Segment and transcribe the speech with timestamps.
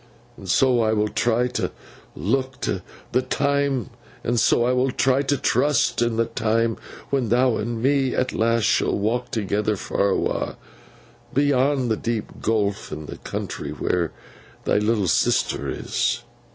[0.35, 1.69] And so I will try t'
[2.15, 2.81] look t'
[3.13, 3.91] th' time,
[4.23, 6.77] and so I will try t' trust t' th' time,
[7.11, 10.57] when thou and me at last shall walk together far awa',
[11.35, 14.11] beyond the deep gulf, in th' country where
[14.65, 16.23] thy little sister is.